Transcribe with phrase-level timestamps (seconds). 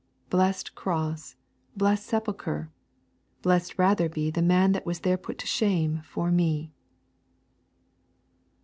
[0.31, 1.35] Blest Cross!
[1.77, 2.71] blest Sepulchre!
[3.43, 6.71] blest rather be The Man that there was put to shame for me.'